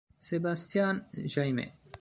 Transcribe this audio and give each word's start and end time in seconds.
Sebastián 0.19 1.05
Jaime 1.13 1.77